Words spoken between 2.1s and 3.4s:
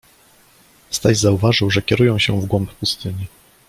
się w głąb pustyni.